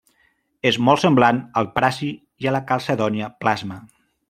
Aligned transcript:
És 0.69 0.79
molt 0.87 1.03
semblant 1.03 1.41
al 1.61 1.69
prasi 1.77 2.09
i 2.45 2.51
a 2.53 2.55
la 2.57 2.63
calcedònia 2.73 3.31
plasma. 3.45 3.79